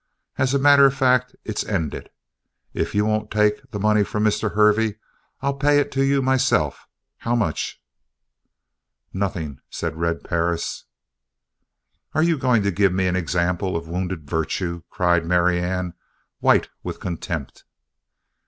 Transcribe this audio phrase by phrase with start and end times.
[0.35, 2.09] "As a matter of fact, it's ended.
[2.73, 4.55] If you won't take the money from Mr.
[4.55, 4.95] Hervey,
[5.41, 6.87] I'll pay it to you myself.
[7.17, 7.79] How much?"
[9.13, 10.85] "Nothing," said Red Perris.
[12.15, 15.93] "Are you going to give me an example of wounded virtue?" cried Marianne,
[16.39, 17.63] white with contempt.